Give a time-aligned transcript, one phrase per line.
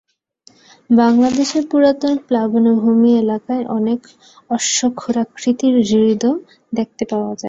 [0.93, 3.99] বাংলাদেশের পুরাতন প্লাবনভূমি এলাকায় অনেক
[4.49, 6.23] অশ্বক্ষুরাকৃতি হ্রদ
[6.73, 7.39] দেখতে পাওয়া যায়।